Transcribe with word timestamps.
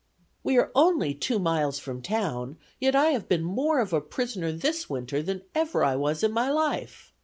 "We 0.41 0.57
are 0.57 0.71
only 0.73 1.13
two 1.13 1.37
miles 1.37 1.77
from 1.77 2.01
town, 2.01 2.57
yet 2.79 2.95
have 2.95 3.05
I 3.25 3.27
been 3.27 3.43
more 3.43 3.79
of 3.79 3.93
a 3.93 4.01
prisoner 4.01 4.51
this 4.51 4.89
winter 4.89 5.21
than 5.21 5.43
I 5.53 5.59
ever 5.59 5.95
was 5.99 6.23
in 6.23 6.31
my 6.31 6.49
life. 6.49 7.13